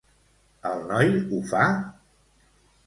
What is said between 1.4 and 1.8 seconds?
fa?